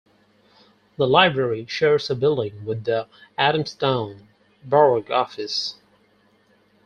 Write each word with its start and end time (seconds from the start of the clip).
The 0.97 1.05
Library 1.05 1.67
shares 1.67 2.09
a 2.09 2.15
building 2.15 2.65
with 2.65 2.85
the 2.85 3.07
Adamstown 3.37 4.29
Borough 4.65 5.05
office. 5.13 5.75